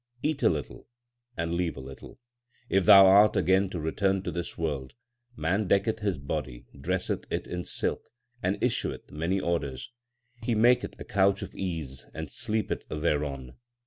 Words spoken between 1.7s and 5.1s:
a little, If thou art again to return to this world.